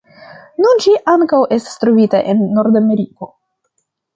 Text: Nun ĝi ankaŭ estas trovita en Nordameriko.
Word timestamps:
Nun 0.63 0.81
ĝi 0.85 0.93
ankaŭ 1.13 1.41
estas 1.57 1.77
trovita 1.83 2.23
en 2.33 2.43
Nordameriko. 2.59 3.33